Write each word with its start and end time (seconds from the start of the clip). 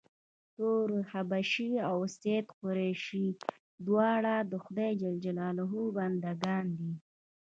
تور 0.55 0.89
حبشي 1.11 1.71
او 1.89 1.97
سید 2.17 2.45
قریشي 2.59 3.25
دواړه 3.85 4.35
د 4.51 4.53
خدای 4.63 4.91
ج 5.01 5.03
بنده 6.23 6.31
ګان 6.43 6.65
دي. 6.77 6.93